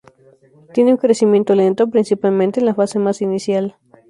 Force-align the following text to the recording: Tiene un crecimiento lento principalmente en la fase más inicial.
Tiene 0.73 0.89
un 0.93 0.97
crecimiento 0.97 1.53
lento 1.53 1.87
principalmente 1.87 2.59
en 2.59 2.65
la 2.65 2.73
fase 2.73 2.97
más 2.97 3.21
inicial. 3.21 3.75